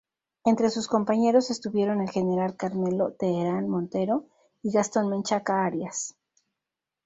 Entre 0.45 0.71
sus 0.71 0.87
compañeros 0.87 1.51
estuvieron 1.51 2.01
el 2.01 2.09
general 2.09 2.57
Carmelo 2.57 3.13
Teherán 3.13 3.69
Montero 3.69 4.25
y 4.63 4.71
Gastón 4.71 5.09
Menchaca 5.09 5.63
Arias. 5.63 6.15